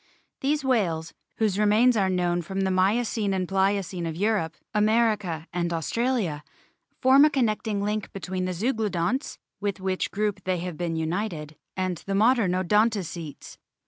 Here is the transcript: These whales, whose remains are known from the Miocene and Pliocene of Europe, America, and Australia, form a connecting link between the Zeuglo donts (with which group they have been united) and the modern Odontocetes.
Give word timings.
These 0.39 0.63
whales, 0.65 1.13
whose 1.37 1.59
remains 1.59 1.95
are 1.95 2.09
known 2.09 2.41
from 2.41 2.61
the 2.61 2.71
Miocene 2.71 3.35
and 3.35 3.47
Pliocene 3.47 4.07
of 4.07 4.15
Europe, 4.15 4.55
America, 4.73 5.45
and 5.53 5.71
Australia, 5.71 6.43
form 6.99 7.23
a 7.23 7.29
connecting 7.29 7.83
link 7.83 8.11
between 8.11 8.45
the 8.45 8.53
Zeuglo 8.53 8.89
donts 8.89 9.37
(with 9.59 9.79
which 9.79 10.09
group 10.09 10.43
they 10.43 10.57
have 10.57 10.75
been 10.75 10.95
united) 10.95 11.55
and 11.77 11.97
the 12.07 12.15
modern 12.15 12.53
Odontocetes. 12.53 13.57